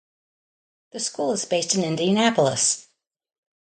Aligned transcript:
The 0.93 0.99
school 0.99 1.31
is 1.31 1.45
based 1.45 1.75
in 1.75 1.83
Indianapolis. 1.83 2.87